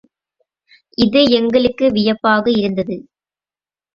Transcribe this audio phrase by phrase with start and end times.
[0.97, 2.95] இது எங்களுக்கு வியப்பாக இருந்தது.